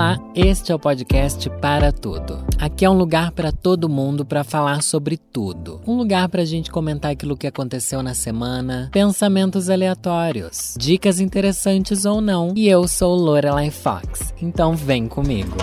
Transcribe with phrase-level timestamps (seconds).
[0.00, 2.42] Olá, este é o podcast Para Tudo.
[2.58, 5.78] Aqui é um lugar para todo mundo para falar sobre tudo.
[5.86, 12.06] Um lugar para a gente comentar aquilo que aconteceu na semana, pensamentos aleatórios, dicas interessantes
[12.06, 12.54] ou não.
[12.56, 15.58] E eu sou Lorelai Fox, então vem comigo.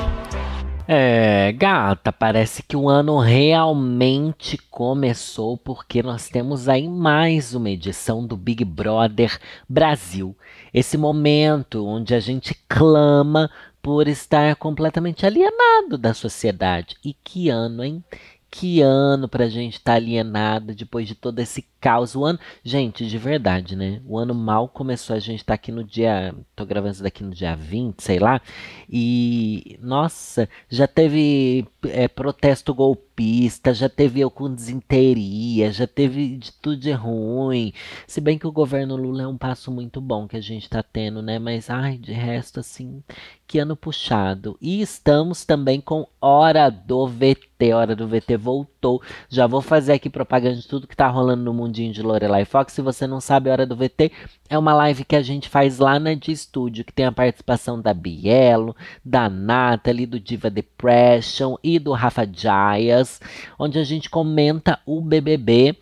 [0.88, 8.26] É, gata, parece que o ano realmente começou porque nós temos aí mais uma edição
[8.26, 10.38] do Big Brother Brasil.
[10.72, 13.50] Esse momento onde a gente clama
[13.88, 16.98] por estar completamente alienado da sociedade.
[17.06, 18.04] E que ano, hein?
[18.52, 22.16] Que ano pra gente estar tá alienado depois de todo esse caos.
[22.16, 24.02] O ano, gente, de verdade, né?
[24.06, 25.16] O ano mal começou.
[25.16, 26.36] A gente tá aqui no dia.
[26.54, 28.42] Tô gravando isso daqui no dia 20, sei lá.
[28.90, 36.52] E, nossa, já teve é, protesto golpista, já teve eu com desinteria, já teve de
[36.52, 37.72] tudo de ruim.
[38.06, 40.84] Se bem que o governo Lula é um passo muito bom que a gente tá
[40.84, 41.40] tendo, né?
[41.40, 43.02] Mas, ai, de resto, assim,
[43.48, 44.58] que ano puxado.
[44.60, 47.74] E estamos também com Hora do VT.
[47.74, 49.02] Hora do VT voltou.
[49.30, 52.74] Já vou fazer aqui propaganda de tudo que tá rolando no mundinho de Lorelai Fox.
[52.74, 54.12] Se você não sabe, Hora do VT
[54.50, 57.80] é uma live que a gente faz lá na de estúdio, que tem a participação
[57.80, 58.76] da Bielo,
[59.06, 63.22] da Nathalie, do Diva Depression e do Rafa Jaias,
[63.60, 65.76] onde a gente comenta o BBB.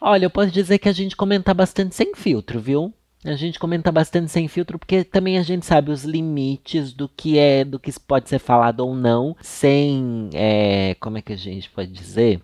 [0.00, 2.92] Olha, eu posso dizer que a gente comenta bastante sem filtro, viu?
[3.24, 7.36] A gente comenta bastante sem filtro porque também a gente sabe os limites do que
[7.36, 11.68] é, do que pode ser falado ou não, sem, é, como é que a gente
[11.68, 12.40] pode dizer,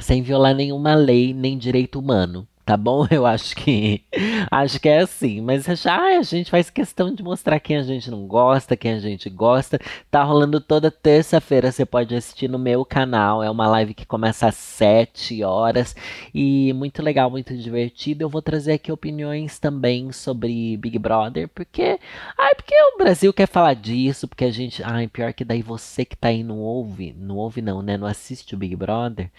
[0.00, 3.06] sem violar nenhuma lei nem direito humano tá bom?
[3.08, 4.02] Eu acho que
[4.50, 8.10] acho que é assim, mas já a gente faz questão de mostrar quem a gente
[8.10, 9.78] não gosta, quem a gente gosta.
[10.10, 13.42] Tá rolando toda terça-feira, você pode assistir no meu canal.
[13.42, 15.94] É uma live que começa às 7 horas
[16.34, 18.24] e muito legal, muito divertido.
[18.24, 22.00] Eu vou trazer aqui opiniões também sobre Big Brother, porque
[22.36, 26.04] ai, porque o Brasil quer falar disso, porque a gente, ai, pior que daí você
[26.04, 27.96] que tá aí não ouve, não ouve não, né?
[27.96, 29.30] Não assiste o Big Brother.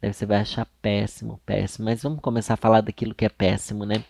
[0.00, 1.84] Daí você vai achar péssimo, péssimo.
[1.84, 4.04] Mas vamos começar a falar daquilo que é péssimo, né?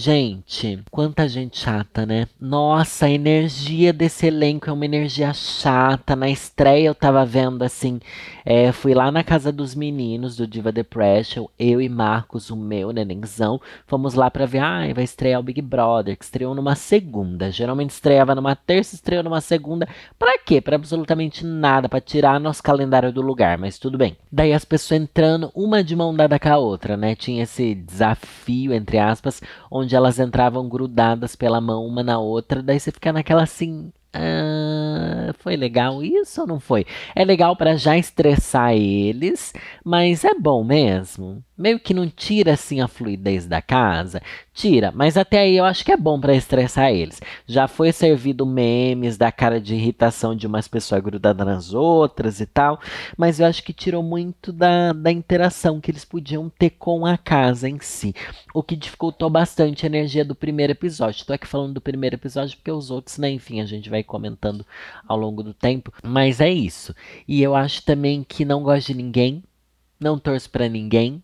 [0.00, 2.28] Gente, quanta gente chata, né?
[2.40, 6.14] Nossa, a energia desse elenco é uma energia chata.
[6.14, 7.98] Na estreia eu tava vendo assim.
[8.44, 11.48] É, fui lá na casa dos meninos do Diva Depression.
[11.58, 13.60] Eu e Marcos, o meu nenenzão.
[13.88, 14.60] Fomos lá pra ver.
[14.60, 17.50] Ai, ah, vai estrear o Big Brother, que estreou numa segunda.
[17.50, 19.88] Geralmente estreava numa terça, estreou numa segunda.
[20.16, 20.60] Pra quê?
[20.60, 21.88] Pra absolutamente nada.
[21.88, 23.58] Pra tirar nosso calendário do lugar.
[23.58, 24.16] Mas tudo bem.
[24.30, 27.16] Daí as pessoas entrando uma de mão dada com a outra, né?
[27.16, 32.78] Tinha esse desafio, entre aspas, onde elas entravam grudadas pela mão uma na outra, daí
[32.78, 33.92] você fica naquela assim.
[34.12, 36.86] Ah, foi legal isso ou não foi?
[37.14, 39.52] É legal para já estressar eles,
[39.84, 44.22] mas é bom mesmo meio que não tira assim a fluidez da casa,
[44.54, 47.20] tira, mas até aí eu acho que é bom para estressar eles.
[47.46, 52.46] Já foi servido memes da cara de irritação de umas pessoas grudadas nas outras e
[52.46, 52.80] tal,
[53.16, 57.18] mas eu acho que tirou muito da, da interação que eles podiam ter com a
[57.18, 58.14] casa em si,
[58.54, 61.20] o que dificultou bastante a energia do primeiro episódio.
[61.20, 64.64] Estou aqui falando do primeiro episódio porque os outros, né, enfim, a gente vai comentando
[65.06, 66.94] ao longo do tempo, mas é isso.
[67.26, 69.42] E eu acho também que não gosto de ninguém,
[70.00, 71.22] não torço para ninguém,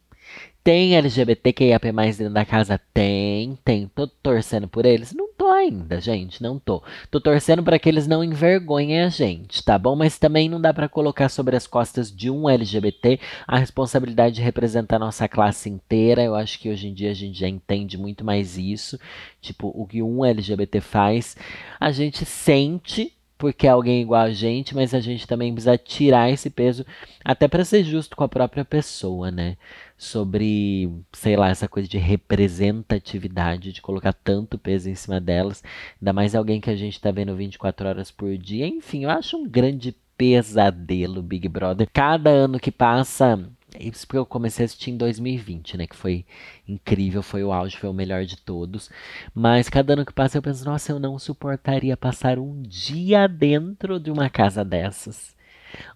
[0.65, 2.81] tem LGBTQIAP+, dentro da casa?
[2.95, 3.87] Tem, tem.
[3.87, 5.13] Tô torcendo por eles?
[5.13, 6.83] Não tô ainda, gente, não tô.
[7.11, 9.95] Tô torcendo para que eles não envergonhem a gente, tá bom?
[9.95, 14.43] Mas também não dá para colocar sobre as costas de um LGBT a responsabilidade de
[14.43, 16.23] representar nossa classe inteira.
[16.23, 18.99] Eu acho que hoje em dia a gente já entende muito mais isso.
[19.43, 21.37] Tipo, o que um LGBT faz,
[21.79, 26.31] a gente sente porque é alguém igual a gente, mas a gente também precisa tirar
[26.31, 26.87] esse peso
[27.23, 29.57] até para ser justo com a própria pessoa, né?
[29.97, 35.63] Sobre, sei lá, essa coisa de representatividade, de colocar tanto peso em cima delas,
[36.01, 38.67] ainda mais alguém que a gente tá vendo 24 horas por dia.
[38.67, 41.89] Enfim, eu acho um grande pesadelo Big Brother.
[41.93, 45.87] Cada ano que passa, isso porque eu comecei a assistir em 2020, né?
[45.87, 46.25] Que foi
[46.67, 48.91] incrível, foi o auge, foi o melhor de todos.
[49.35, 53.99] Mas cada ano que passa eu penso, nossa, eu não suportaria passar um dia dentro
[53.99, 55.35] de uma casa dessas.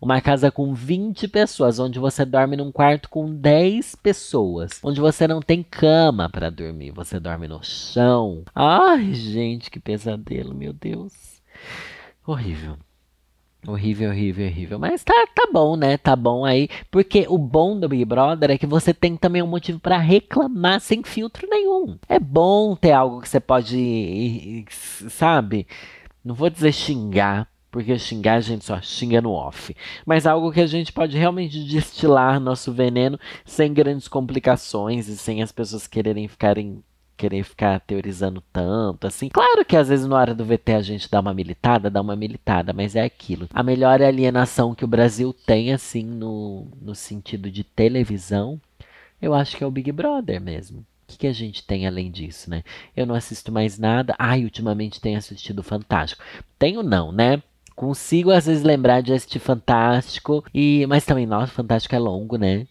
[0.00, 5.26] Uma casa com 20 pessoas, onde você dorme num quarto com 10 pessoas, onde você
[5.26, 8.42] não tem cama para dormir, você dorme no chão.
[8.54, 11.12] Ai, gente, que pesadelo, meu Deus.
[12.26, 12.76] Horrível.
[13.66, 14.78] Horrível, horrível, horrível.
[14.78, 15.96] Mas tá, tá bom, né?
[15.96, 16.68] Tá bom aí.
[16.90, 20.80] Porque o bom do Big Brother é que você tem também um motivo para reclamar
[20.80, 21.98] sem filtro nenhum.
[22.08, 24.64] É bom ter algo que você pode,
[25.10, 25.66] sabe?
[26.24, 29.74] Não vou dizer xingar, porque xingar a gente só xinga no off.
[30.06, 35.42] Mas algo que a gente pode realmente destilar nosso veneno sem grandes complicações e sem
[35.42, 36.82] as pessoas quererem ficarem
[37.18, 39.28] querer ficar teorizando tanto, assim.
[39.28, 42.14] Claro que às vezes na hora do VT a gente dá uma militada, dá uma
[42.14, 43.48] militada, mas é aquilo.
[43.52, 48.60] A melhor alienação que o Brasil tem, assim, no, no sentido de televisão,
[49.20, 50.78] eu acho que é o Big Brother mesmo.
[50.80, 52.62] O que, que, a gente tem além disso, né?
[52.94, 54.14] Eu não assisto mais nada.
[54.18, 56.22] Ai, ultimamente tenho assistido Fantástico.
[56.58, 57.42] Tenho não, né?
[57.78, 60.44] Consigo às vezes lembrar de assistir Fantástico.
[60.52, 62.66] e Mas também, nossa, Fantástico é longo, né?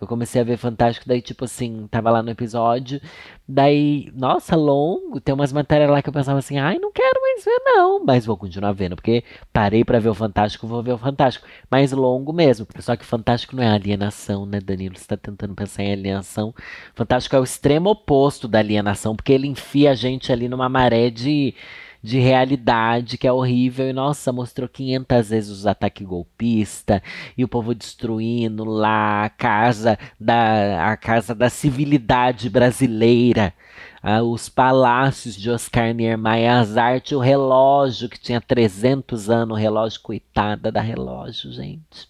[0.00, 3.00] Eu comecei a ver Fantástico, daí, tipo assim, tava lá no episódio.
[3.48, 5.20] Daí, nossa, longo.
[5.20, 8.04] Tem umas matérias lá que eu pensava assim, ai, não quero mais ver, não.
[8.04, 11.44] Mas vou continuar vendo, porque parei para ver o Fantástico, vou ver o Fantástico.
[11.68, 12.64] Mais longo mesmo.
[12.78, 14.96] Só que Fantástico não é alienação, né, Danilo?
[14.96, 16.54] Você tá tentando pensar em alienação.
[16.94, 21.10] Fantástico é o extremo oposto da alienação, porque ele enfia a gente ali numa maré
[21.10, 21.52] de
[22.02, 23.88] de realidade que é horrível.
[23.88, 27.00] E nossa, mostrou 500 vezes os ataques golpistas
[27.36, 33.54] e o povo destruindo lá a casa da, a casa da civilidade brasileira
[34.02, 39.60] ah, os palácios de Oscar Niemeyer, as artes, o relógio que tinha 300 anos, o
[39.60, 42.08] relógio, coitada da relógio, gente.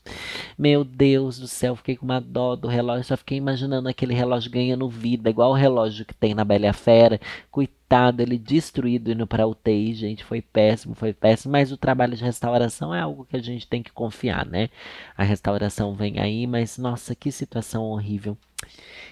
[0.57, 4.51] Meu Deus do céu, fiquei com uma dó do relógio, só fiquei imaginando aquele relógio
[4.51, 6.73] ganhando vida, igual o relógio que tem na Bela e a
[8.23, 12.95] Ele destruído indo para UTI, gente, foi péssimo, foi péssimo, mas o trabalho de restauração
[12.95, 14.69] é algo que a gente tem que confiar, né?
[15.17, 18.37] A restauração vem aí, mas nossa, que situação horrível.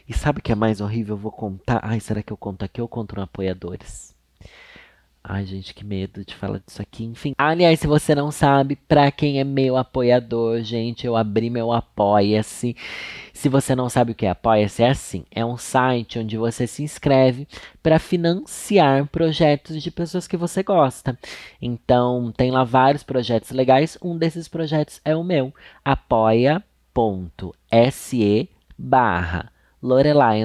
[0.08, 1.14] E sabe o que é mais horrível?
[1.14, 1.80] Eu vou contar.
[1.82, 4.14] Ai, será que eu conto aqui ou conto no Apoiadores?
[5.22, 7.04] Ai, gente, que medo de falar disso aqui.
[7.04, 7.34] Enfim.
[7.36, 12.74] Aliás, se você não sabe, pra quem é meu apoiador, gente, eu abri meu Apoia-se.
[13.32, 16.66] Se você não sabe o que é Apoia-se, é assim: é um site onde você
[16.66, 17.46] se inscreve
[17.82, 21.18] para financiar projetos de pessoas que você gosta.
[21.60, 23.98] Então, tem lá vários projetos legais.
[24.02, 26.64] Um desses projetos é o meu: apoia.se
[28.78, 29.52] barra
[29.82, 30.40] Lorelai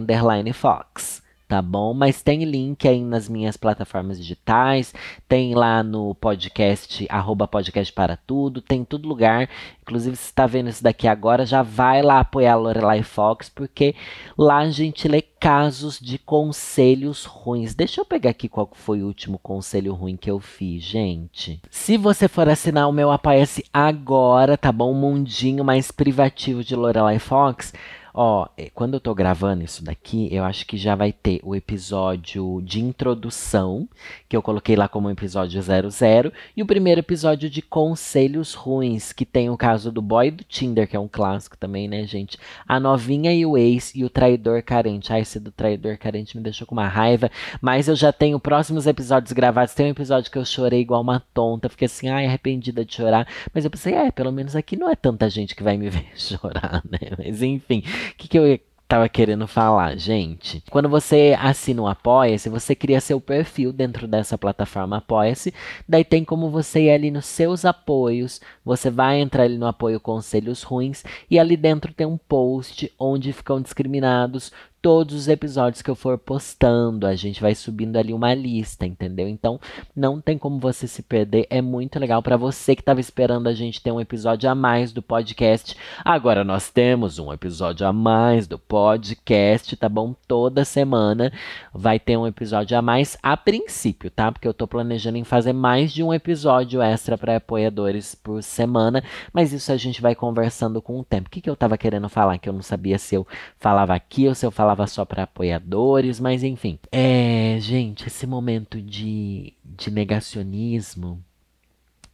[0.54, 1.25] Fox
[1.56, 1.94] tá bom?
[1.94, 4.94] Mas tem link aí nas minhas plataformas digitais,
[5.26, 9.50] tem lá no podcast, arroba podcast para tudo, tem todo lugar.
[9.82, 13.96] Inclusive, se está vendo isso daqui agora, já vai lá apoiar a Lorelai Fox, porque
[14.38, 17.74] lá a gente lê casos de conselhos ruins.
[17.74, 21.62] Deixa eu pegar aqui qual foi o último conselho ruim que eu fiz, gente.
[21.70, 24.92] Se você for assinar o meu Apoia-se agora, tá bom?
[24.92, 27.72] Um mundinho mais privativo de Lorelai Fox
[28.18, 31.54] Ó, é, quando eu tô gravando isso daqui, eu acho que já vai ter o
[31.54, 33.90] episódio de introdução,
[34.30, 39.26] que eu coloquei lá como episódio 00, e o primeiro episódio de conselhos ruins, que
[39.26, 42.38] tem o caso do boy do Tinder, que é um clássico também, né, gente?
[42.66, 45.12] A novinha e o ex e o traidor carente.
[45.12, 47.30] Ai, esse do traidor carente me deixou com uma raiva,
[47.60, 49.74] mas eu já tenho próximos episódios gravados.
[49.74, 53.28] Tem um episódio que eu chorei igual uma tonta, fiquei assim, ai, arrependida de chorar,
[53.54, 56.08] mas eu pensei, é, pelo menos aqui não é tanta gente que vai me ver
[56.16, 57.00] chorar, né?
[57.18, 60.64] Mas enfim, o que, que eu estava querendo falar, gente?
[60.70, 65.54] Quando você assina o Apoia-se, você cria seu perfil dentro dessa plataforma Apoia-se.
[65.90, 68.40] Daí tem como você ir ali nos seus apoios.
[68.64, 73.34] Você vai entrar ali no apoio Conselhos Ruins e ali dentro tem um post onde
[73.34, 74.52] ficam discriminados
[74.86, 77.08] todos os episódios que eu for postando.
[77.08, 79.28] A gente vai subindo ali uma lista, entendeu?
[79.28, 79.60] Então
[79.96, 81.48] não tem como você se perder.
[81.50, 84.92] É muito legal para você que estava esperando a gente ter um episódio a mais
[84.92, 85.76] do podcast.
[86.04, 90.14] Agora nós temos um episódio a mais do podcast, tá bom?
[90.28, 91.34] Toda semana
[91.74, 94.32] vai ter um episódio a mais a princípio, tá?
[94.32, 99.04] Porque eu tô planejando em fazer mais de um episódio extra para apoiadores por semana,
[99.34, 101.28] mas isso a gente vai conversando com o tempo.
[101.28, 103.26] O que, que eu tava querendo falar que eu não sabia se eu
[103.58, 106.78] falava aqui ou se eu falava falava só para apoiadores, mas enfim.
[106.92, 111.24] É, gente, esse momento de, de negacionismo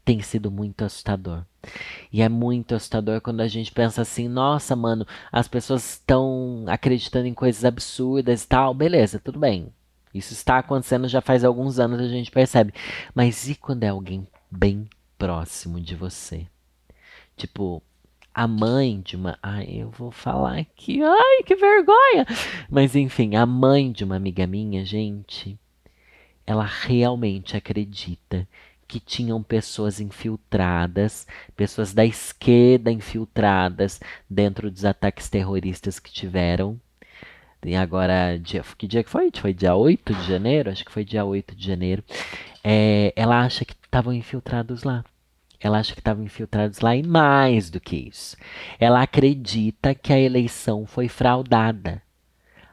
[0.05, 1.43] tem sido muito assustador.
[2.11, 7.27] E é muito assustador quando a gente pensa assim: nossa, mano, as pessoas estão acreditando
[7.27, 8.73] em coisas absurdas e tal.
[8.73, 9.67] Beleza, tudo bem.
[10.13, 12.73] Isso está acontecendo já faz alguns anos, a gente percebe.
[13.13, 14.87] Mas e quando é alguém bem
[15.17, 16.47] próximo de você?
[17.37, 17.81] Tipo,
[18.33, 19.37] a mãe de uma.
[19.41, 21.01] Ai, eu vou falar aqui.
[21.03, 22.25] Ai, que vergonha!
[22.69, 25.57] Mas enfim, a mãe de uma amiga minha, gente,
[26.45, 28.47] ela realmente acredita
[28.87, 36.79] que tinham pessoas infiltradas, pessoas da esquerda infiltradas dentro dos ataques terroristas que tiveram.
[37.63, 39.31] E agora, dia, que dia que foi?
[39.33, 40.69] Foi dia 8 de janeiro?
[40.69, 42.03] Acho que foi dia 8 de janeiro.
[42.63, 45.05] É, ela acha que estavam infiltrados lá.
[45.61, 48.35] Ela acha que estavam infiltrados lá e mais do que isso.
[48.79, 52.01] Ela acredita que a eleição foi fraudada.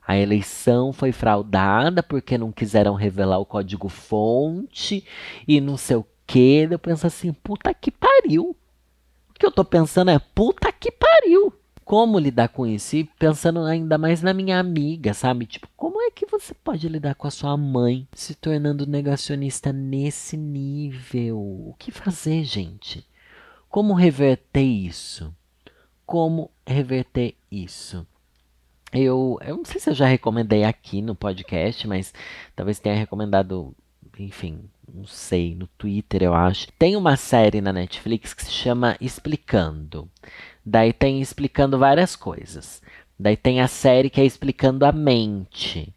[0.06, 5.04] A eleição foi fraudada porque não quiseram revelar o código fonte
[5.46, 6.66] e não sei o que.
[6.70, 8.56] Eu penso assim, puta que pariu.
[9.28, 11.52] O que eu tô pensando é, puta que pariu.
[11.88, 12.96] Como lidar com isso.
[12.96, 15.46] E pensando ainda mais na minha amiga, sabe?
[15.46, 20.36] Tipo, como é que você pode lidar com a sua mãe se tornando negacionista nesse
[20.36, 21.38] nível?
[21.38, 23.08] O que fazer, gente?
[23.70, 25.34] Como reverter isso?
[26.04, 28.06] Como reverter isso?
[28.92, 32.12] Eu, eu não sei se eu já recomendei aqui no podcast, mas
[32.54, 33.74] talvez tenha recomendado,
[34.18, 34.60] enfim,
[34.92, 36.68] não sei, no Twitter, eu acho.
[36.78, 40.08] Tem uma série na Netflix que se chama Explicando.
[40.64, 42.82] Daí tem explicando várias coisas.
[43.18, 45.92] Daí tem a série que é explicando a mente.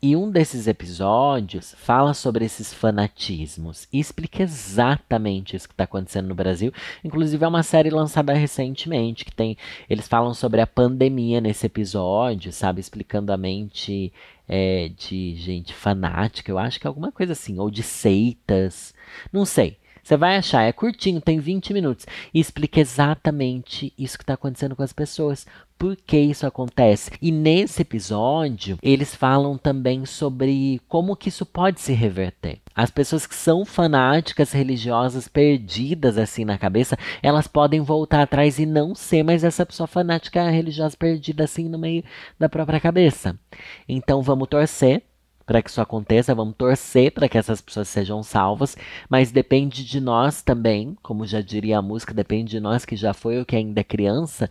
[0.00, 6.28] E um desses episódios fala sobre esses fanatismos e explica exatamente isso que está acontecendo
[6.28, 6.72] no Brasil.
[7.02, 9.56] Inclusive é uma série lançada recentemente que tem,
[9.90, 14.12] eles falam sobre a pandemia nesse episódio, sabe, explicando a mente
[14.48, 16.50] é, de gente fanática.
[16.50, 18.94] Eu acho que é alguma coisa assim, ou de seitas,
[19.32, 19.78] não sei.
[20.08, 22.06] Você vai achar, é curtinho, tem 20 minutos.
[22.32, 25.46] E explica exatamente isso que está acontecendo com as pessoas.
[25.76, 27.10] Por que isso acontece?
[27.20, 32.58] E nesse episódio, eles falam também sobre como que isso pode se reverter.
[32.74, 38.64] As pessoas que são fanáticas religiosas, perdidas assim na cabeça, elas podem voltar atrás e
[38.64, 42.02] não ser mais essa pessoa fanática religiosa perdida assim no meio
[42.38, 43.38] da própria cabeça.
[43.86, 45.02] Então vamos torcer
[45.48, 48.76] para que isso aconteça, vamos torcer para que essas pessoas sejam salvas,
[49.08, 53.14] mas depende de nós também, como já diria a música, depende de nós que já
[53.14, 54.50] foi ou que ainda é criança,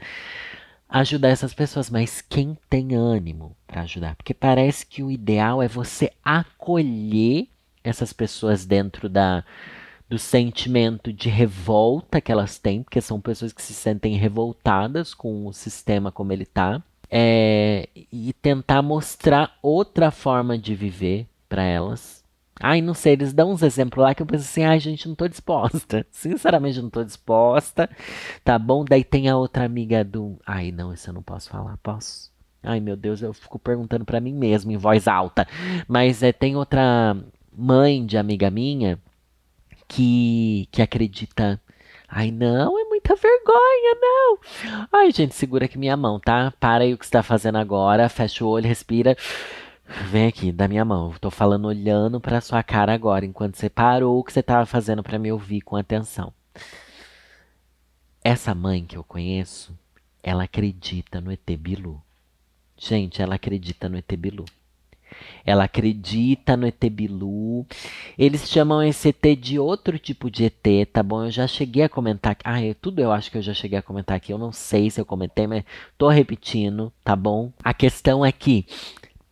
[0.90, 1.92] ajudar essas pessoas.
[1.92, 4.16] Mas quem tem ânimo para ajudar?
[4.16, 7.48] Porque parece que o ideal é você acolher
[7.84, 9.44] essas pessoas dentro da
[10.10, 15.46] do sentimento de revolta que elas têm, porque são pessoas que se sentem revoltadas com
[15.46, 22.24] o sistema como ele está é, e tentar mostrar outra forma de viver para elas.
[22.60, 25.16] Ai, não sei, eles dão uns exemplos lá que eu penso assim, ai, gente, não
[25.16, 26.06] tô disposta.
[26.12, 27.90] Sinceramente, não tô disposta.
[28.44, 28.84] Tá bom?
[28.84, 30.40] Daí tem a outra amiga do.
[30.46, 32.32] Ai, não, isso eu não posso falar, posso?
[32.64, 35.48] Ai, meu Deus, eu fico perguntando para mim mesmo em voz alta.
[35.88, 37.16] Mas é, tem outra
[37.56, 39.00] mãe de amiga minha
[39.88, 41.62] que, que acredita
[42.08, 44.88] Ai, não, é muita vergonha, não.
[44.92, 46.52] Ai, gente, segura aqui minha mão, tá?
[46.60, 49.16] Para aí o que está fazendo agora, fecha o olho, respira.
[50.10, 51.14] Vem aqui, da minha mão.
[51.22, 55.02] Tô falando olhando para sua cara agora, enquanto você parou o que você estava fazendo
[55.02, 56.34] para me ouvir com atenção.
[58.22, 59.78] Essa mãe que eu conheço,
[60.22, 62.02] ela acredita no ET Bilu.
[62.78, 64.44] Gente, ela acredita no ET Bilu.
[65.46, 67.66] Ela acredita no ET Bilu.
[68.18, 71.26] Eles chamam esse ET de outro tipo de ET, tá bom?
[71.26, 72.38] Eu já cheguei a comentar.
[72.44, 74.32] Ah, eu, tudo eu acho que eu já cheguei a comentar aqui.
[74.32, 75.64] Eu não sei se eu comentei, mas
[75.98, 77.52] tô repetindo, tá bom?
[77.64, 78.66] A questão é que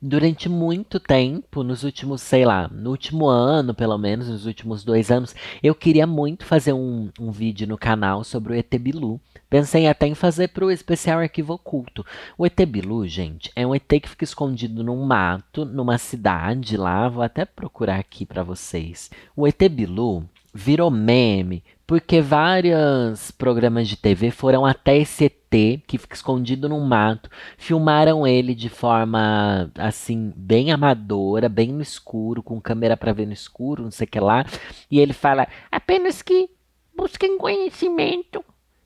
[0.07, 5.09] durante muito tempo, nos últimos, sei lá, no último ano, pelo menos, nos últimos dois
[5.09, 9.19] anos, eu queria muito fazer um, um vídeo no canal sobre o ET Bilu.
[9.49, 12.05] Pensei até em fazer para o especial Arquivo Oculto.
[12.37, 17.09] O ET Bilu, gente, é um ET que fica escondido num mato, numa cidade lá.
[17.09, 19.09] Vou até procurar aqui para vocês.
[19.35, 20.23] O ET Bilu
[20.57, 26.79] virou meme porque vários programas de TV foram até esse ET que fica escondido num
[26.79, 33.27] mato, filmaram ele de forma assim bem amadora, bem no escuro, com câmera para ver
[33.27, 34.45] no escuro, não sei o que lá,
[34.89, 36.49] e ele fala apenas que
[36.95, 38.43] busquem conhecimento.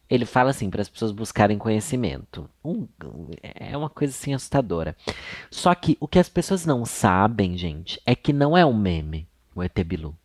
[0.09, 2.49] Ele fala assim para as pessoas buscarem conhecimento.
[2.65, 2.87] Um,
[3.43, 4.97] é uma coisa assim assustadora.
[5.51, 9.27] Só que o que as pessoas não sabem, gente, é que não é um meme
[9.53, 10.15] o ET Bilu.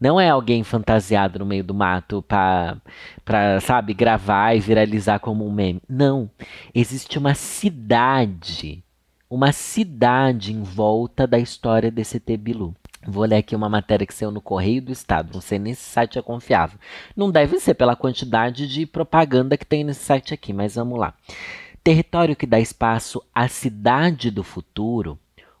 [0.00, 5.52] Não é alguém fantasiado no meio do mato para, sabe, gravar e viralizar como um
[5.52, 5.80] meme.
[5.88, 6.30] Não.
[6.74, 8.84] Existe uma cidade,
[9.28, 12.74] uma cidade em volta da história desse ET Bilu.
[13.08, 15.30] Vou ler aqui uma matéria que saiu no Correio do Estado.
[15.32, 16.78] Não sei nem se esse site é confiável.
[17.16, 21.14] Não deve ser pela quantidade de propaganda que tem nesse site aqui, mas vamos lá.
[21.84, 25.16] Território que dá espaço à cidade do futuro,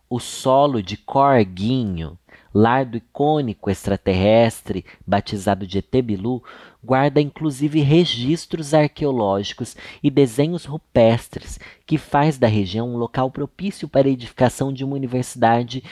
[0.08, 2.18] o solo de Corguinho,
[2.54, 6.42] lar do icônico extraterrestre batizado de Etebilu,
[6.82, 14.08] guarda inclusive registros arqueológicos e desenhos rupestres que faz da região um local propício para
[14.08, 15.82] a edificação de uma universidade,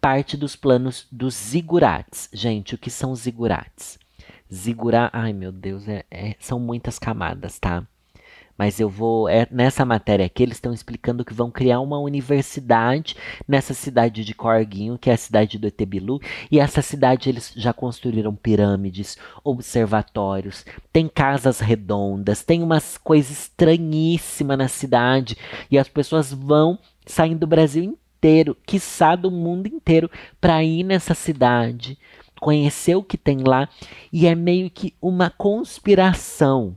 [0.00, 2.28] parte dos planos dos zigurates.
[2.32, 3.98] Gente, o que são zigurates?
[4.52, 7.84] Zigurat, ai meu Deus, é, é, são muitas camadas, tá?
[8.56, 9.28] Mas eu vou.
[9.28, 14.34] É, nessa matéria aqui, eles estão explicando que vão criar uma universidade nessa cidade de
[14.34, 16.20] Corguinho, que é a cidade do Etebilu.
[16.50, 24.58] E essa cidade eles já construíram pirâmides, observatórios, tem casas redondas, tem umas coisas estranhíssimas
[24.58, 25.36] na cidade.
[25.70, 30.10] E as pessoas vão saindo do Brasil inteiro, quiçá do mundo inteiro,
[30.40, 31.98] para ir nessa cidade,
[32.40, 33.68] conhecer o que tem lá.
[34.12, 36.76] E é meio que uma conspiração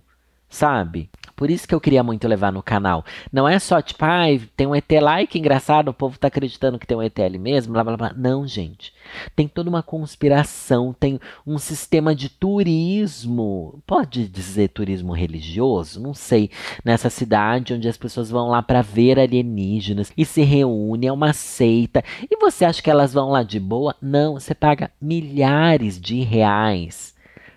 [0.49, 1.09] sabe?
[1.39, 3.05] Por isso que eu queria muito levar no canal.
[3.31, 6.27] Não é só tipo, ai, tem um ET lá e que engraçado, o povo tá
[6.27, 8.13] acreditando que tem um ET ali mesmo, blá blá blá.
[8.13, 8.93] Não, gente.
[9.37, 13.81] Tem toda uma conspiração, tem um sistema de turismo.
[13.87, 16.01] Pode dizer turismo religioso?
[16.01, 16.51] Não sei.
[16.83, 21.31] Nessa cidade onde as pessoas vão lá para ver alienígenas e se reúnem, é uma
[21.31, 22.03] seita.
[22.29, 23.95] E você acha que elas vão lá de boa?
[24.01, 27.15] Não, você paga milhares de reais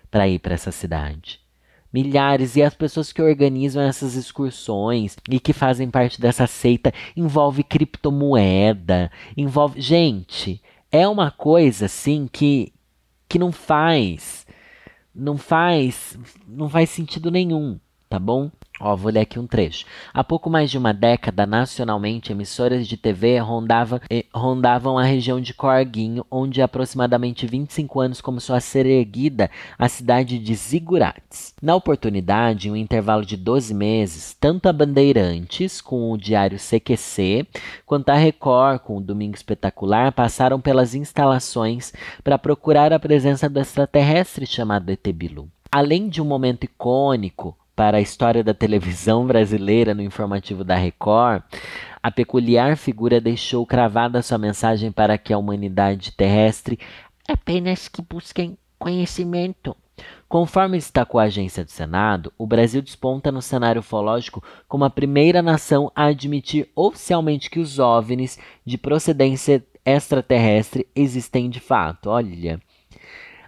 [0.09, 1.42] para ir para essa cidade
[1.93, 7.63] milhares e as pessoas que organizam essas excursões e que fazem parte dessa seita envolve
[7.63, 12.73] criptomoeda, envolve, gente, é uma coisa assim que
[13.29, 14.45] que não faz
[15.13, 17.79] não faz não faz sentido nenhum,
[18.13, 18.51] tá bom?
[18.79, 19.87] Ó, vou ler aqui um trecho.
[20.13, 25.41] Há pouco mais de uma década, nacionalmente, emissoras de TV rondava, eh, rondavam a região
[25.41, 31.55] de Corguinho, onde há aproximadamente 25 anos começou a ser erguida a cidade de Zigurates.
[31.59, 37.47] Na oportunidade, em um intervalo de 12 meses, tanto a Bandeirantes, com o diário CQC,
[37.83, 41.91] quanto a Record, com o Domingo Espetacular, passaram pelas instalações
[42.23, 45.49] para procurar a presença do extraterrestre chamado ET Bilu.
[45.71, 51.43] Além de um momento icônico, para a história da televisão brasileira no informativo da Record,
[52.01, 56.79] a peculiar figura deixou cravada sua mensagem para que a humanidade terrestre
[57.27, 59.75] apenas que busquem conhecimento.
[60.27, 65.41] Conforme destacou a agência do Senado, o Brasil desponta no cenário ufológico como a primeira
[65.41, 72.09] nação a admitir oficialmente que os OVNIs de procedência extraterrestre existem de fato.
[72.09, 72.59] Olha,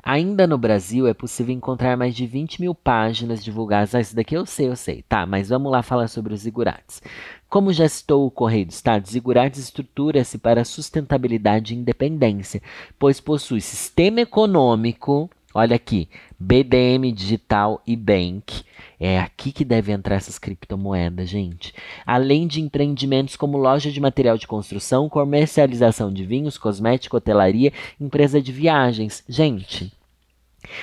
[0.08, 3.96] Ainda no Brasil é possível encontrar mais de 20 mil páginas divulgadas.
[3.96, 5.02] Ah, isso daqui eu sei, eu sei.
[5.02, 7.02] Tá, mas vamos lá falar sobre os zigurates.
[7.50, 12.62] Como já citou o Correio do Estado, Zigurates estrutura-se para sustentabilidade e independência,
[13.00, 18.64] pois possui sistema econômico, olha aqui, BDM Digital e Bank.
[19.00, 21.74] É aqui que deve entrar essas criptomoedas, gente.
[22.06, 28.42] Além de empreendimentos como loja de material de construção, comercialização de vinhos, cosmético, hotelaria, empresa
[28.42, 29.24] de viagens.
[29.30, 29.92] Gente,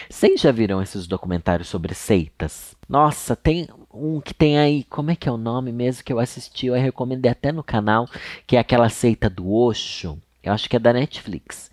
[0.08, 2.74] vocês já viram esses documentários sobre seitas?
[2.88, 6.18] Nossa, tem um que tem aí, como é que é o nome mesmo que eu
[6.18, 8.08] assisti, eu recomendei até no canal,
[8.46, 10.18] que é aquela seita do Osho.
[10.42, 11.70] Eu acho que é da Netflix.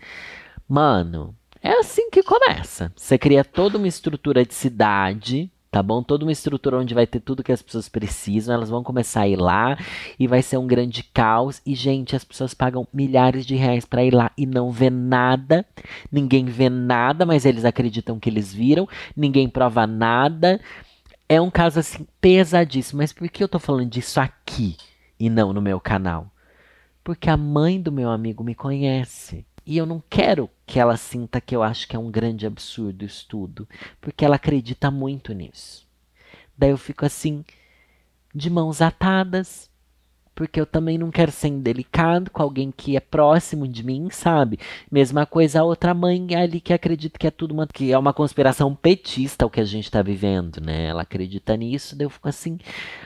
[0.67, 2.91] Mano, é assim que começa.
[2.95, 6.01] Você cria toda uma estrutura de cidade, tá bom?
[6.01, 9.27] Toda uma estrutura onde vai ter tudo que as pessoas precisam, elas vão começar a
[9.27, 9.77] ir lá
[10.17, 11.61] e vai ser um grande caos.
[11.65, 15.65] E, gente, as pessoas pagam milhares de reais para ir lá e não vê nada.
[16.11, 18.87] Ninguém vê nada, mas eles acreditam que eles viram.
[19.15, 20.59] Ninguém prova nada.
[21.27, 22.99] É um caso assim pesadíssimo.
[22.99, 24.77] Mas por que eu tô falando disso aqui
[25.19, 26.31] e não no meu canal?
[27.03, 29.45] Porque a mãe do meu amigo me conhece.
[29.69, 33.05] E eu não quero que ela sinta que eu acho que é um grande absurdo
[33.05, 33.69] isso tudo,
[34.01, 35.87] porque ela acredita muito nisso.
[36.57, 37.45] Daí eu fico assim,
[38.33, 39.69] de mãos atadas,
[40.33, 44.57] porque eu também não quero ser indelicado com alguém que é próximo de mim, sabe?
[44.91, 48.11] Mesma coisa a outra mãe ali que acredita que é tudo uma, que é uma
[48.11, 50.87] conspiração petista o que a gente está vivendo, né?
[50.87, 52.57] Ela acredita nisso, daí eu fico assim,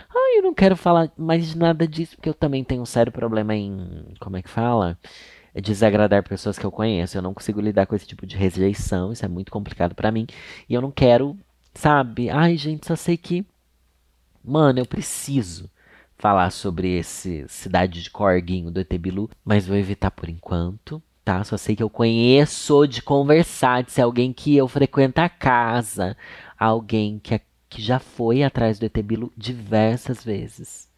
[0.09, 3.53] ai, eu não quero falar mais nada disso, porque eu também tenho um sério problema
[3.53, 4.97] em, como é que fala?
[5.61, 7.17] Desagradar pessoas que eu conheço.
[7.17, 10.25] Eu não consigo lidar com esse tipo de rejeição, isso é muito complicado para mim.
[10.67, 11.37] E eu não quero,
[11.73, 12.29] sabe?
[12.29, 13.45] Ai, gente, só sei que.
[14.43, 15.69] Mano, eu preciso
[16.17, 21.43] falar sobre esse cidade de Corguinho do Etebilu, mas vou evitar por enquanto, tá?
[21.43, 26.15] Só sei que eu conheço de conversar, de ser alguém que eu frequento a casa,
[26.57, 27.39] alguém que,
[27.69, 30.92] que já foi atrás do Etebilu diversas vezes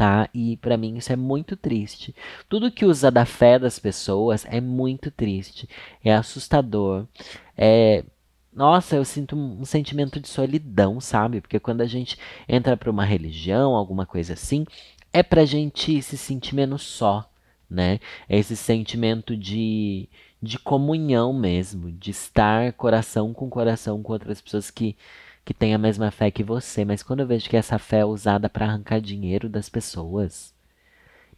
[0.00, 0.30] tá?
[0.32, 2.14] E para mim isso é muito triste.
[2.48, 5.68] Tudo que usa da fé das pessoas é muito triste,
[6.02, 7.06] é assustador,
[7.54, 8.02] é
[8.50, 11.40] nossa, eu sinto um, sentimento de solidão, sabe?
[11.40, 14.64] Porque quando a gente entra para uma religião, alguma coisa assim,
[15.12, 17.30] é pra gente se sentir menos só,
[17.68, 18.00] né?
[18.28, 20.08] É esse sentimento de,
[20.42, 24.96] de comunhão mesmo, de estar coração com coração com outras pessoas que
[25.44, 28.04] que tem a mesma fé que você, mas quando eu vejo que essa fé é
[28.04, 30.54] usada para arrancar dinheiro das pessoas,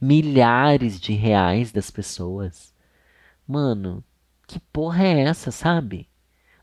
[0.01, 2.75] milhares de reais das pessoas,
[3.47, 4.05] mano,
[4.47, 6.09] que porra é essa, sabe?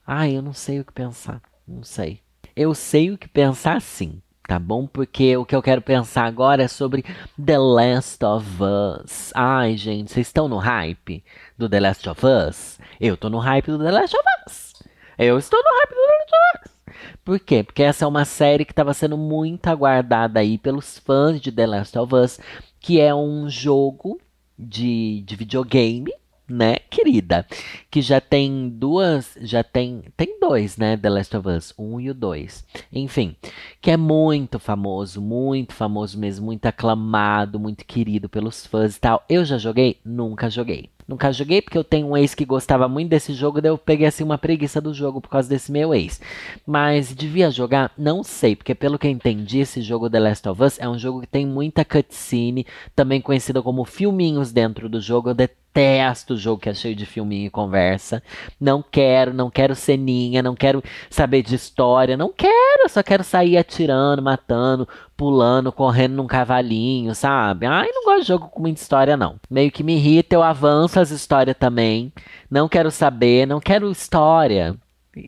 [0.05, 2.21] Ai, eu não sei o que pensar, não sei.
[2.55, 4.85] Eu sei o que pensar sim, tá bom?
[4.85, 7.03] Porque o que eu quero pensar agora é sobre
[7.43, 9.31] The Last of Us.
[9.35, 11.23] Ai, gente, vocês estão no hype
[11.57, 12.79] do The Last of Us?
[12.99, 14.73] Eu tô no hype do The Last of Us.
[15.17, 16.78] Eu estou no hype do The Last of Us.
[17.23, 17.63] Por quê?
[17.63, 21.67] Porque essa é uma série que estava sendo muito aguardada aí pelos fãs de The
[21.67, 22.39] Last of Us,
[22.79, 24.19] que é um jogo
[24.57, 26.11] de, de videogame,
[26.49, 27.45] né, querida?
[27.89, 32.09] Que já tem duas, já tem, tem dois, né, The Last of Us, um e
[32.09, 32.65] o dois.
[32.91, 33.35] Enfim,
[33.81, 39.23] que é muito famoso, muito famoso mesmo, muito aclamado, muito querido pelos fãs e tal.
[39.29, 39.97] Eu já joguei?
[40.03, 40.89] Nunca joguei.
[41.09, 44.05] Nunca joguei porque eu tenho um ex que gostava muito desse jogo, daí eu peguei
[44.05, 46.21] assim uma preguiça do jogo por causa desse meu ex.
[46.67, 47.91] Mas devia jogar?
[47.97, 50.99] Não sei, porque pelo que eu entendi, esse jogo The Last of Us é um
[50.99, 52.63] jogo que tem muita cutscene,
[52.95, 55.31] também conhecido como filminhos dentro do jogo.
[55.31, 55.35] Eu
[55.79, 58.21] detesto jogo que é cheio de filminho e conversa.
[58.59, 63.57] Não quero, não quero ceninha, não quero saber de história, não quero, só quero sair
[63.57, 67.65] atirando, matando, pulando, correndo num cavalinho, sabe?
[67.65, 69.37] Ai, não gosto de jogo com muita história, não.
[69.49, 72.11] Meio que me irrita, eu avanço as histórias também.
[72.51, 74.75] Não quero saber, não quero história.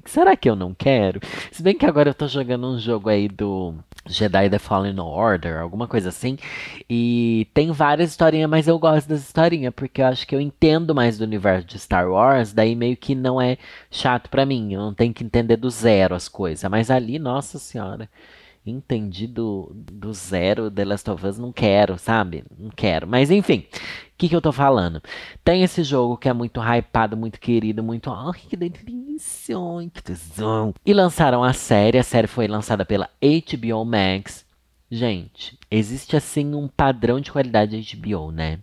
[0.05, 1.19] Será que eu não quero?
[1.51, 3.73] Se bem que agora eu tô jogando um jogo aí do
[4.07, 6.37] Jedi The Fallen Order, alguma coisa assim.
[6.89, 10.95] E tem várias historinhas, mas eu gosto das historinhas, porque eu acho que eu entendo
[10.95, 13.57] mais do universo de Star Wars, daí meio que não é
[13.89, 14.73] chato para mim.
[14.73, 16.69] Eu não tenho que entender do zero as coisas.
[16.69, 18.09] Mas ali, nossa senhora
[18.65, 22.43] entendi do, do zero The Last of Us, não quero, sabe?
[22.57, 23.07] Não quero.
[23.07, 23.65] Mas enfim,
[24.21, 25.01] que, que eu tô falando?
[25.43, 28.11] Tem esse jogo que é muito hypado, muito querido, muito.
[28.11, 29.55] Ai, que delícia!
[29.91, 30.75] Que tesão!
[30.85, 34.45] E lançaram a série, a série foi lançada pela HBO Max.
[34.91, 38.59] Gente, existe assim um padrão de qualidade de HBO, né?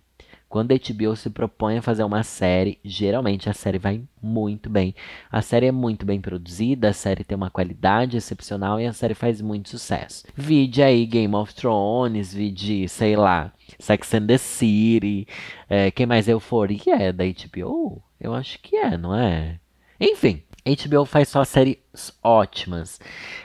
[0.48, 4.94] Quando a HBO se propõe a fazer uma série, geralmente a série vai muito bem.
[5.30, 9.14] A série é muito bem produzida, a série tem uma qualidade excepcional e a série
[9.14, 10.26] faz muito sucesso.
[10.34, 15.26] Vide aí Game of Thrones, vide, sei lá, Sex and the City.
[15.68, 16.26] É, quem mais?
[16.28, 18.02] Euforia é da HBO?
[18.18, 19.61] Eu acho que é, não é?
[20.00, 21.78] Enfim, HBO faz só séries
[22.22, 23.00] ótimas.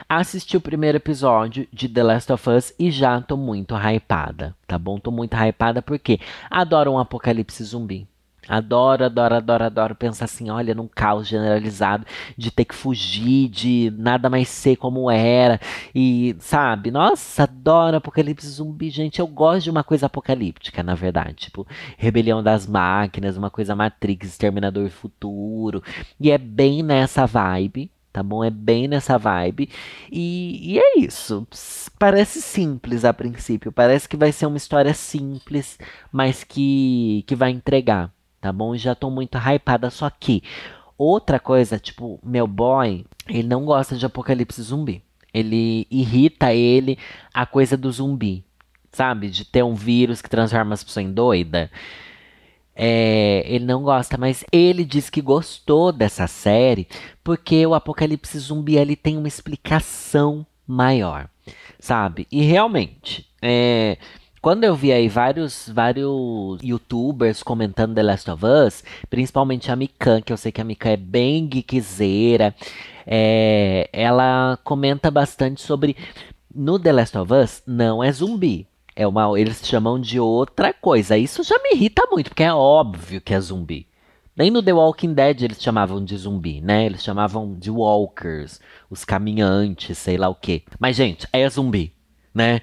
[0.09, 4.77] Assisti o primeiro episódio de The Last of Us e já tô muito hypada, tá
[4.77, 4.99] bom?
[4.99, 8.07] Tô muito hypada porque adoro um apocalipse zumbi.
[8.47, 12.05] Adoro, adoro, adoro, adoro pensar assim, olha, num caos generalizado
[12.37, 15.59] de ter que fugir, de nada mais ser como era.
[15.95, 19.19] E, sabe, nossa, adoro apocalipse zumbi, gente.
[19.19, 21.35] Eu gosto de uma coisa apocalíptica, na verdade.
[21.35, 21.65] Tipo,
[21.97, 25.81] rebelião das máquinas, uma coisa Matrix, Exterminador Futuro.
[26.19, 28.43] E é bem nessa vibe, tá bom?
[28.43, 29.69] É bem nessa vibe.
[30.11, 31.47] E, e, é isso.
[31.97, 33.71] Parece simples a princípio.
[33.71, 35.79] Parece que vai ser uma história simples,
[36.11, 38.11] mas que, que vai entregar
[38.43, 38.75] tá bom?
[38.75, 40.43] Já tô muito hypada, só que
[40.97, 45.01] outra coisa, tipo, meu boy, ele não gosta de apocalipse zumbi.
[45.33, 46.99] Ele irrita ele
[47.33, 48.43] a coisa do zumbi,
[48.91, 49.29] sabe?
[49.29, 51.71] De ter um vírus que transforma as pessoas em doida.
[52.75, 56.87] É, ele não gosta, mas ele diz que gostou dessa série
[57.23, 61.29] porque o apocalipse zumbi ele tem uma explicação maior,
[61.79, 62.27] sabe?
[62.29, 63.97] E realmente, é,
[64.43, 70.21] quando eu vi aí vários, vários youtubers comentando The Last of Us, principalmente a Mikan,
[70.21, 72.53] que eu sei que a Mikan é bem geekzeira,
[73.07, 75.95] é, ela comenta bastante sobre.
[76.53, 78.67] No The Last of Us, não é zumbi.
[78.93, 81.17] É uma, eles chamam de outra coisa.
[81.17, 83.87] Isso já me irrita muito, porque é óbvio que é zumbi.
[84.35, 86.85] Nem no The Walking Dead eles chamavam de zumbi, né?
[86.85, 90.63] Eles chamavam de walkers, os caminhantes, sei lá o quê.
[90.77, 91.93] Mas, gente, é zumbi,
[92.35, 92.59] né?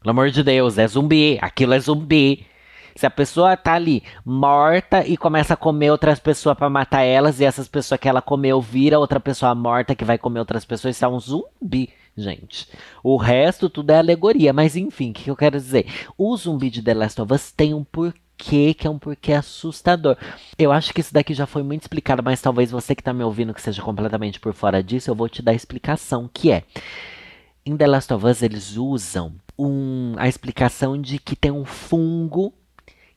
[0.00, 1.38] Pelo amor de Deus, é zumbi.
[1.40, 2.46] Aquilo é zumbi.
[2.94, 7.40] Se a pessoa tá ali morta e começa a comer outras pessoas para matar elas,
[7.40, 10.96] e essas pessoas que ela comeu vira outra pessoa morta que vai comer outras pessoas,
[10.96, 12.68] isso é um zumbi, gente.
[13.02, 14.52] O resto tudo é alegoria.
[14.52, 15.86] Mas enfim, o que eu quero dizer?
[16.16, 20.16] O zumbi de The Last of Us tem um porquê que é um porquê assustador.
[20.56, 23.24] Eu acho que isso daqui já foi muito explicado, mas talvez você que tá me
[23.24, 26.62] ouvindo que seja completamente por fora disso, eu vou te dar a explicação, que é
[27.66, 32.54] em The Last of Us eles usam um, a explicação de que tem um fungo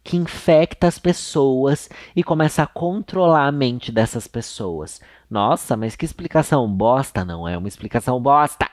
[0.04, 5.00] que infecta as pessoas e começa a controlar a mente dessas pessoas.
[5.30, 8.70] Nossa, mas que explicação bosta, não é uma explicação bosta.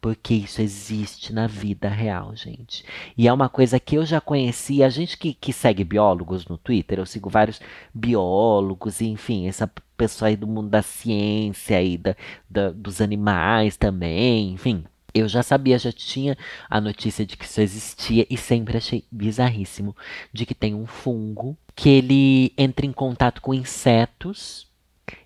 [0.00, 2.84] Porque isso existe na vida real, gente.
[3.16, 4.82] E é uma coisa que eu já conheci.
[4.82, 7.60] A gente que, que segue biólogos no Twitter, eu sigo vários
[7.94, 12.16] biólogos, e, enfim, essa pessoa aí do mundo da ciência e da,
[12.50, 14.84] da, dos animais também, enfim.
[15.14, 16.36] Eu já sabia, já tinha
[16.70, 19.94] a notícia de que isso existia e sempre achei bizarríssimo
[20.32, 24.66] de que tem um fungo que ele entra em contato com insetos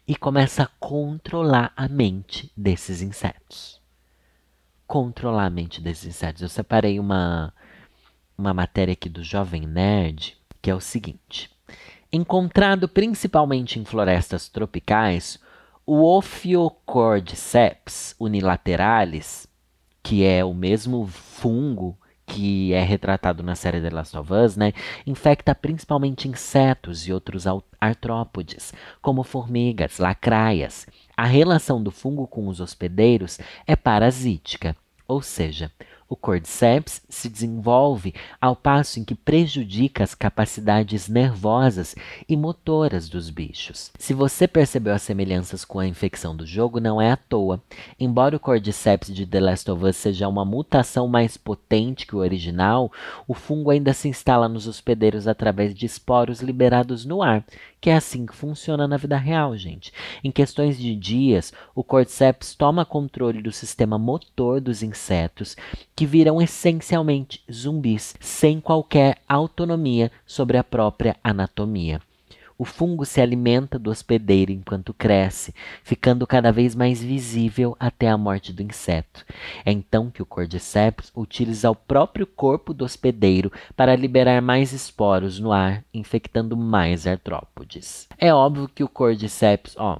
[0.07, 3.81] e começa a controlar a mente desses insetos.
[4.87, 6.42] Controlar a mente desses insetos.
[6.42, 7.53] Eu separei uma
[8.38, 11.51] uma matéria aqui do Jovem Nerd, que é o seguinte:
[12.12, 15.38] encontrado principalmente em florestas tropicais,
[15.85, 19.46] o Ophiocordyceps unilateralis
[20.07, 24.73] que é o mesmo fungo que é retratado na série The Last of Us, né,
[25.05, 27.45] infecta principalmente insetos e outros
[27.81, 30.87] artrópodes, como formigas, lacraias.
[31.16, 34.77] A relação do fungo com os hospedeiros é parasítica,
[35.09, 35.73] ou seja,
[36.09, 41.95] o cordyceps se desenvolve ao passo em que prejudica as capacidades nervosas
[42.29, 43.90] e motoras dos bichos.
[43.99, 47.61] Se você percebeu as semelhanças com a infecção do jogo, não é à toa.
[47.99, 52.21] Embora o cordyceps de The Last of Us seja uma mutação mais potente que o
[52.21, 52.90] original,
[53.27, 57.45] o fungo ainda se instala nos hospedeiros através de esporos liberados no ar,
[57.87, 59.92] que é assim que funciona na vida real, gente.
[60.25, 65.57] Em questões de dias, o cordyceps toma controle do sistema motor dos insetos
[65.94, 72.01] que viram essencialmente zumbis, sem qualquer autonomia sobre a própria anatomia.
[72.59, 78.16] O fungo se alimenta do hospedeiro enquanto cresce, ficando cada vez mais visível até a
[78.16, 79.27] morte do inseto.
[79.64, 85.38] É então que o Cordyceps utiliza o próprio corpo do hospedeiro para liberar mais esporos
[85.38, 88.09] no ar, infectando mais artrópodes.
[88.16, 89.99] É óbvio que o Cordyceps, ó,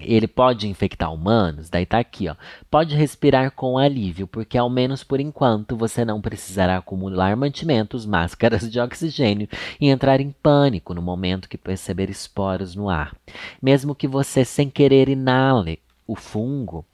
[0.00, 2.34] ele pode infectar humanos, daí tá aqui, ó.
[2.70, 8.70] Pode respirar com alívio, porque ao menos por enquanto você não precisará acumular mantimentos, máscaras
[8.70, 9.48] de oxigênio
[9.80, 13.16] e entrar em pânico no momento que perceber esporos no ar.
[13.62, 16.84] Mesmo que você sem querer inale o fungo,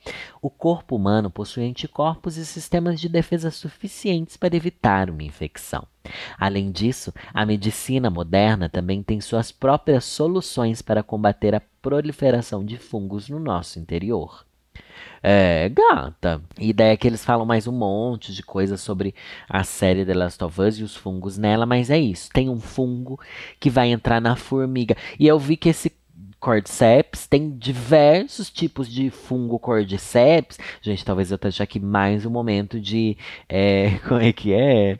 [0.40, 5.86] o corpo humano possui anticorpos e sistemas de defesa suficientes para evitar uma infecção.
[6.38, 12.76] Além disso, a medicina moderna também tem suas próprias soluções para combater a proliferação de
[12.76, 14.44] fungos no nosso interior.
[15.22, 16.40] É, gata.
[16.58, 19.14] E daí é que eles falam mais um monte de coisas sobre
[19.48, 22.30] a série The Last of Us e os fungos nela, mas é isso.
[22.32, 23.20] Tem um fungo
[23.58, 24.96] que vai entrar na formiga.
[25.18, 25.90] E eu vi que esse
[26.40, 30.59] cordyceps, tem diversos tipos de fungo cordyceps.
[30.81, 33.16] Gente, talvez eu esteja aqui mais um momento de.
[33.48, 34.98] É, como é que é?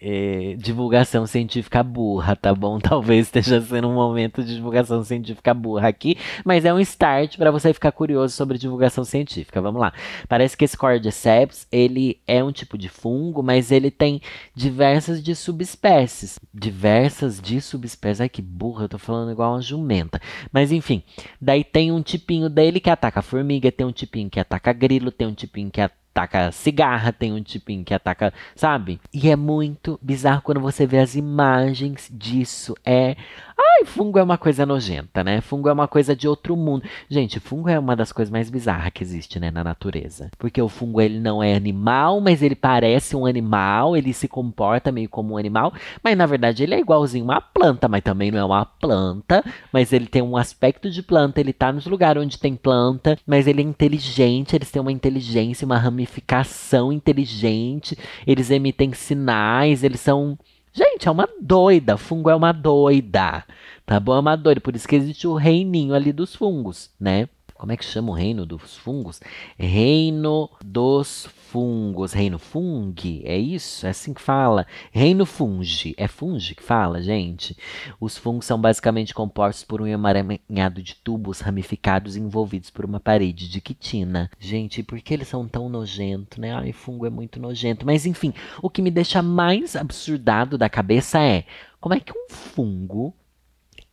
[0.00, 2.78] É, divulgação científica burra, tá bom?
[2.80, 7.50] Talvez esteja sendo um momento de divulgação científica burra aqui, mas é um start para
[7.50, 9.60] você ficar curioso sobre divulgação científica.
[9.60, 9.92] Vamos lá.
[10.28, 14.20] Parece que esse Cordyceps, ele é um tipo de fungo, mas ele tem
[14.54, 16.38] diversas de subespécies.
[16.54, 18.22] Diversas de subespécies.
[18.22, 20.20] Ai, que burra, eu tô falando igual uma jumenta.
[20.52, 21.02] Mas enfim,
[21.40, 25.26] daí tem um tipinho dele que ataca formiga, tem um tipinho que ataca grilo, tem
[25.26, 29.00] um tipinho que ataca ataca cigarra, tem um tipinho que ataca, sabe?
[29.12, 32.74] E é muito bizarro quando você vê as imagens disso.
[32.84, 33.16] É
[33.62, 35.42] Ai, fungo é uma coisa nojenta, né?
[35.42, 36.82] Fungo é uma coisa de outro mundo.
[37.10, 40.30] Gente, fungo é uma das coisas mais bizarras que existe, né, na natureza.
[40.38, 44.90] Porque o fungo, ele não é animal, mas ele parece um animal, ele se comporta
[44.90, 48.38] meio como um animal, mas na verdade ele é igualzinho uma planta, mas também não
[48.38, 52.38] é uma planta, mas ele tem um aspecto de planta, ele tá nos lugares onde
[52.38, 57.96] tem planta, mas ele é inteligente, eles têm uma inteligência, uma ramificação inteligente,
[58.26, 60.38] eles emitem sinais, eles são
[60.72, 61.96] Gente, é uma doida.
[61.96, 63.44] Fungo é uma doida.
[63.84, 64.14] Tá bom?
[64.14, 64.60] É uma doida.
[64.60, 67.28] Por isso que existe o reininho ali dos fungos, né?
[67.60, 69.20] Como é que chama o reino dos fungos?
[69.58, 72.14] Reino dos fungos.
[72.14, 73.20] Reino fungi?
[73.22, 73.86] É isso?
[73.86, 74.66] É assim que fala?
[74.90, 75.94] Reino fungi.
[75.98, 77.54] É fungi que fala, gente?
[78.00, 83.46] Os fungos são basicamente compostos por um emaranhado de tubos ramificados envolvidos por uma parede
[83.46, 84.30] de quitina.
[84.38, 86.54] Gente, por que eles são tão nojentos, né?
[86.54, 87.84] Ai, fungo é muito nojento.
[87.84, 91.44] Mas enfim, o que me deixa mais absurdado da cabeça é
[91.78, 93.14] como é que um fungo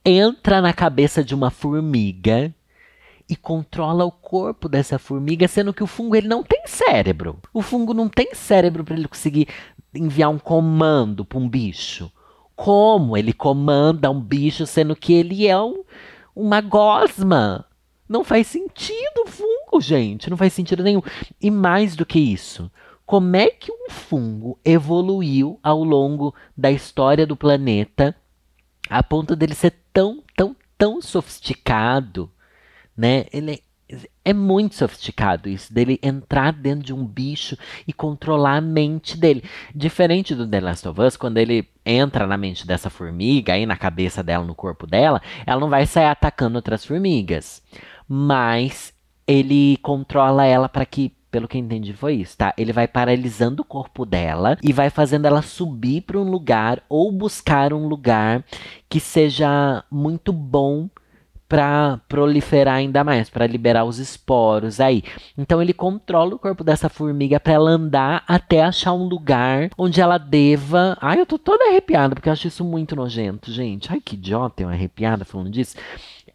[0.05, 2.55] entra na cabeça de uma formiga
[3.29, 7.39] e controla o corpo dessa formiga, sendo que o fungo ele não tem cérebro.
[7.53, 9.47] O fungo não tem cérebro para ele conseguir
[9.93, 12.11] enviar um comando para um bicho.
[12.55, 15.83] Como ele comanda um bicho, sendo que ele é um,
[16.35, 17.65] uma gosma?
[18.07, 20.29] Não faz sentido fungo, gente.
[20.29, 21.01] Não faz sentido nenhum.
[21.41, 22.71] E mais do que isso,
[23.05, 28.15] como é que um fungo evoluiu ao longo da história do planeta
[28.89, 32.31] a ponto dele ser tão, tão, tão sofisticado
[32.97, 33.25] né?
[33.31, 33.61] Ele
[34.25, 37.57] é, muito sofisticado isso, dele entrar dentro de um bicho
[37.87, 39.43] e controlar a mente dele.
[39.73, 43.77] Diferente do The Last of Us, quando ele entra na mente dessa formiga, aí na
[43.77, 47.63] cabeça dela, no corpo dela, ela não vai sair atacando outras formigas.
[48.07, 48.93] Mas
[49.25, 52.53] ele controla ela para que pelo que entendi foi isso, tá?
[52.57, 57.11] Ele vai paralisando o corpo dela e vai fazendo ela subir para um lugar ou
[57.11, 58.43] buscar um lugar
[58.89, 60.89] que seja muito bom
[61.47, 65.03] para proliferar ainda mais, para liberar os esporos aí.
[65.37, 70.01] Então ele controla o corpo dessa formiga para ela andar até achar um lugar onde
[70.01, 70.97] ela deva.
[71.01, 73.91] Ai, eu tô toda arrepiada porque eu acho isso muito nojento, gente.
[73.91, 75.75] Ai, que idiota, eu arrepiada falando disso.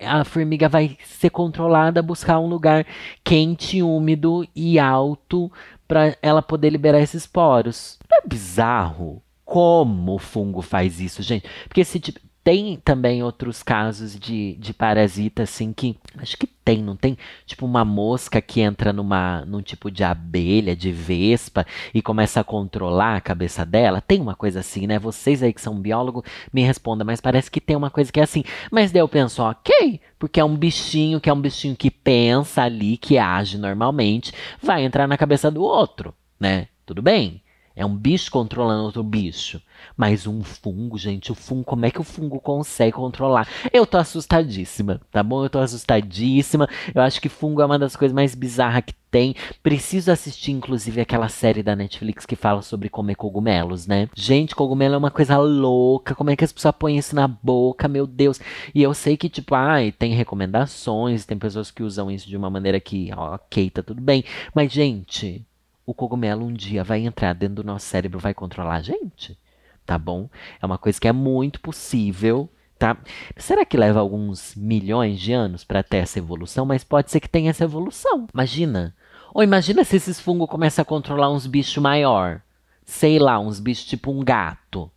[0.01, 2.87] A formiga vai ser controlada a buscar um lugar
[3.23, 5.53] quente, úmido e alto
[5.87, 7.99] para ela poder liberar esses poros.
[8.11, 9.23] Não é bizarro?
[9.45, 11.47] Como o fungo faz isso, gente?
[11.69, 15.97] Porque se tipo, tem também outros casos de, de parasita, assim, que.
[16.19, 17.17] Acho que tem, não tem?
[17.47, 22.45] Tipo, uma mosca que entra numa, num tipo de abelha, de vespa, e começa a
[22.45, 24.01] controlar a cabeça dela.
[24.01, 24.99] Tem uma coisa assim, né?
[24.99, 28.25] Vocês aí que são biólogos, me respondam, mas parece que tem uma coisa que é
[28.25, 28.43] assim.
[28.71, 32.63] Mas daí eu penso, ok, porque é um bichinho que é um bichinho que pensa
[32.63, 36.69] ali, que age normalmente, vai entrar na cabeça do outro, né?
[36.85, 37.42] Tudo bem.
[37.75, 39.61] É um bicho controlando outro bicho.
[39.97, 43.49] Mas um fungo, gente, o fungo, como é que o fungo consegue controlar?
[43.73, 45.45] Eu tô assustadíssima, tá bom?
[45.45, 46.69] Eu tô assustadíssima.
[46.95, 49.35] Eu acho que fungo é uma das coisas mais bizarras que tem.
[49.63, 54.09] Preciso assistir, inclusive, aquela série da Netflix que fala sobre comer cogumelos, né?
[54.15, 56.15] Gente, cogumelo é uma coisa louca.
[56.15, 58.41] Como é que as pessoas põem isso na boca, meu Deus?
[58.75, 62.49] E eu sei que, tipo, ai, tem recomendações, tem pessoas que usam isso de uma
[62.49, 64.25] maneira que, ok, tá tudo bem.
[64.55, 65.45] Mas, gente,
[65.85, 69.39] o cogumelo um dia vai entrar dentro do nosso cérebro, vai controlar a gente,
[69.85, 70.29] tá bom?
[70.61, 72.97] É uma coisa que é muito possível, tá?
[73.37, 76.65] Será que leva alguns milhões de anos para ter essa evolução?
[76.65, 78.27] Mas pode ser que tenha essa evolução.
[78.33, 78.95] Imagina.
[79.35, 82.43] Ou imagina se esses fungos começam a controlar uns bichos maior.
[82.85, 84.91] Sei lá, uns bichos tipo um gato.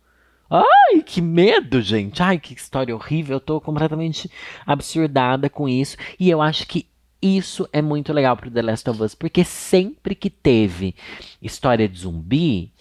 [0.48, 2.22] Ai, que medo, gente.
[2.22, 3.36] Ai, que história horrível.
[3.36, 4.30] Eu tô completamente
[4.64, 5.96] absurdada com isso.
[6.20, 6.86] E eu acho que
[7.20, 10.94] isso é muito legal pro The Last of Us, porque sempre que teve
[11.42, 12.72] história de zumbi,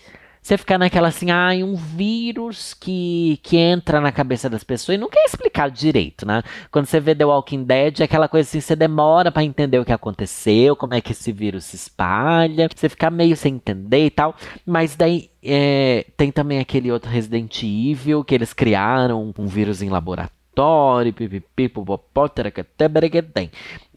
[0.45, 5.01] você fica naquela assim, ah, um vírus que, que entra na cabeça das pessoas e
[5.01, 6.43] nunca é explicado direito, né?
[6.69, 9.83] Quando você vê The Walking Dead, é aquela coisa assim, você demora para entender o
[9.83, 14.11] que aconteceu, como é que esse vírus se espalha, você fica meio sem entender e
[14.11, 19.81] tal, mas daí é, tem também aquele outro Resident Evil, que eles criaram um vírus
[19.81, 23.49] em laboratório, pipipi, popopó, tem.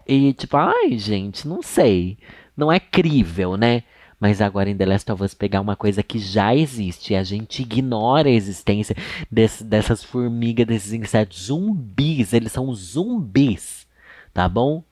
[0.08, 2.18] E tipo, ai, gente, não sei.
[2.56, 3.84] Não é crível, né?
[4.18, 7.22] Mas agora em The Last of Us pegar uma coisa que já existe e a
[7.22, 8.96] gente ignora a existência
[9.30, 12.32] desse, dessas formigas, desses insetos zumbis.
[12.32, 13.86] Eles são zumbis,
[14.32, 14.82] tá bom?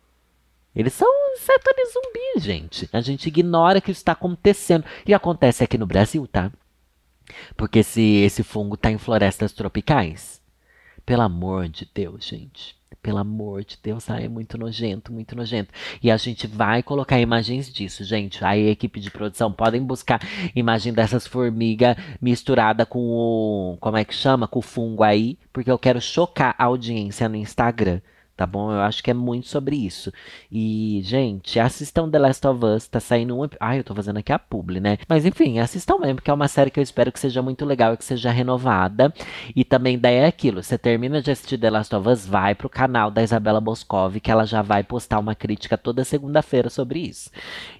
[0.74, 2.88] Eles são insetos zumbis, gente.
[2.92, 4.84] A gente ignora que isso está acontecendo.
[5.06, 6.52] E acontece aqui no Brasil, tá?
[7.56, 10.40] Porque esse, esse fungo tá em florestas tropicais.
[11.04, 12.75] Pelo amor de Deus, gente.
[13.02, 15.72] Pelo amor de Deus, ai, é muito nojento, muito nojento.
[16.02, 18.44] E a gente vai colocar imagens disso, gente.
[18.44, 20.20] Aí a equipe de produção podem buscar
[20.54, 23.76] imagem dessas formigas misturada com o.
[23.80, 24.48] Como é que chama?
[24.48, 25.38] Com o fungo aí.
[25.52, 28.00] Porque eu quero chocar a audiência no Instagram
[28.36, 28.70] tá bom?
[28.70, 30.12] Eu acho que é muito sobre isso.
[30.52, 33.48] E, gente, assistam The Last of Us, tá saindo um...
[33.58, 34.98] Ai, eu tô fazendo aqui a publi, né?
[35.08, 37.94] Mas, enfim, assistam mesmo, porque é uma série que eu espero que seja muito legal
[37.94, 39.12] e que seja renovada.
[39.54, 42.68] E também daí é aquilo, você termina de assistir The Last of Us, vai pro
[42.68, 47.30] canal da Isabela Boscov, que ela já vai postar uma crítica toda segunda-feira sobre isso.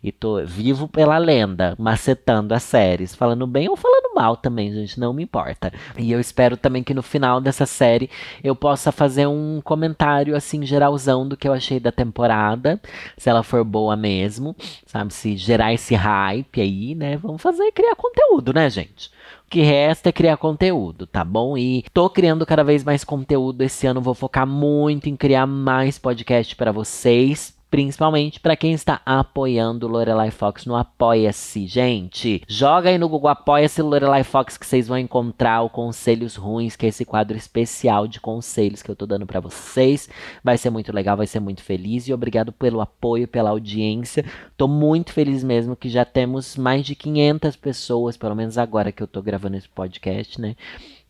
[0.02, 4.98] E tô vivo pela lenda, macetando as séries, falando bem ou falando mal também, gente,
[4.98, 5.70] não me importa.
[5.98, 8.08] E eu espero também que no final dessa série
[8.42, 12.80] eu possa fazer um comentário assim assim, geralzão do que eu achei da temporada.
[13.16, 14.54] Se ela for boa mesmo,
[14.86, 15.12] sabe?
[15.12, 17.16] Se gerar esse hype aí, né?
[17.16, 19.10] Vamos fazer criar conteúdo, né, gente?
[19.46, 21.56] O que resta é criar conteúdo, tá bom?
[21.56, 25.98] E tô criando cada vez mais conteúdo esse ano, vou focar muito em criar mais
[25.98, 32.42] podcast para vocês principalmente para quem está apoiando Lorelai Fox no Apoia-se, gente.
[32.48, 36.86] Joga aí no Google Apoia-se Lorelai Fox que vocês vão encontrar o Conselhos Ruins, que
[36.86, 40.08] é esse quadro especial de conselhos que eu tô dando para vocês.
[40.42, 44.24] Vai ser muito legal, vai ser muito feliz e obrigado pelo apoio, pela audiência.
[44.56, 49.02] Tô muito feliz mesmo que já temos mais de 500 pessoas, pelo menos agora que
[49.02, 50.56] eu tô gravando esse podcast, né?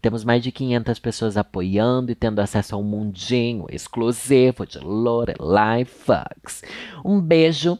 [0.06, 5.84] Temos mais de 500 pessoas apoiando e tendo acesso a um mundinho exclusivo de Lorelai
[5.84, 6.62] Fox.
[7.04, 7.76] Um beijo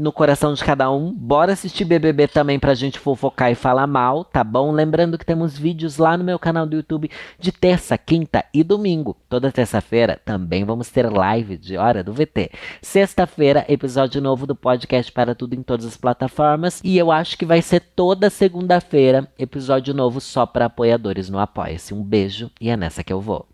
[0.00, 1.12] no coração de cada um.
[1.12, 4.72] Bora assistir BBB também pra gente fofocar e falar mal, tá bom?
[4.72, 9.16] Lembrando que temos vídeos lá no meu canal do YouTube de terça, quinta e domingo.
[9.28, 12.50] Toda terça-feira também vamos ter live de Hora do VT.
[12.80, 16.80] Sexta-feira, episódio novo do podcast para tudo em todas as plataformas.
[16.82, 21.92] E eu acho que vai ser toda segunda-feira, episódio novo só para apoiadores no Apoia-se.
[21.92, 23.46] Um beijo e é nessa que eu vou.